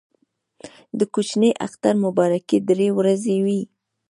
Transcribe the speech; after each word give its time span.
د 0.99 1.01
کوچني 1.13 1.51
اختر 1.65 1.93
مبارکي 2.05 2.57
درې 2.69 2.87
ورځې 2.97 3.35
وي. 3.45 3.61